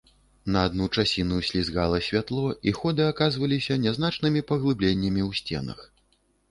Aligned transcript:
На 0.53 0.61
адну 0.69 0.87
часіну 0.99 1.37
слізгала 1.49 1.99
святло, 2.07 2.45
і 2.71 2.75
ходы 2.81 3.07
аказваліся 3.11 3.81
нязначнымі 3.87 4.45
паглыбленнямі 4.55 5.21
ў 5.29 5.45
сценах. 5.45 5.91